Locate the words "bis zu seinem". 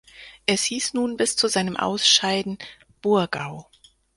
1.15-1.77